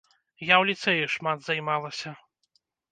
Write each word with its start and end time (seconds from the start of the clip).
Я 0.43 0.55
ў 0.61 0.63
ліцэі 0.69 1.11
шмат 1.17 1.37
займалася. 1.51 2.19